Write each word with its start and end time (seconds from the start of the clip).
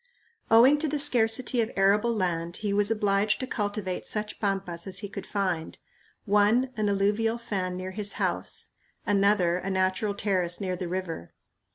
Owing 0.49 0.79
to 0.79 0.87
the 0.87 0.97
scarcity 0.97 1.61
of 1.61 1.69
arable 1.75 2.11
land 2.15 2.57
he 2.65 2.73
was 2.73 2.89
obliged 2.89 3.39
to 3.39 3.45
cultivate 3.45 4.03
such 4.03 4.39
pampas 4.39 4.87
as 4.87 4.97
he 5.05 5.07
could 5.07 5.27
find 5.27 5.77
one 6.25 6.71
an 6.75 6.89
alluvial 6.89 7.37
fan 7.37 7.77
near 7.77 7.91
his 7.91 8.13
house, 8.13 8.69
another 9.05 9.57
a 9.59 9.69
natural 9.69 10.15
terrace 10.15 10.59
near 10.59 10.75
the 10.75 10.89
river. 10.89 11.35